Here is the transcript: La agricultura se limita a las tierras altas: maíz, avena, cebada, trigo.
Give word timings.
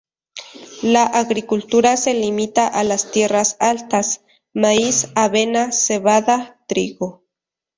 La 0.81 1.03
agricultura 1.03 1.95
se 1.95 2.15
limita 2.15 2.65
a 2.67 2.83
las 2.83 3.11
tierras 3.11 3.55
altas: 3.59 4.21
maíz, 4.51 5.09
avena, 5.13 5.71
cebada, 5.71 6.59
trigo. 6.67 7.23